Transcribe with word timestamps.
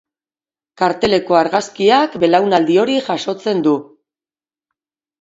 Karteleko 0.81 1.37
argazkiak 1.41 2.17
belaunaldi 2.25 2.81
hori 2.87 2.99
jasotzen 3.13 3.65
du. 3.71 3.79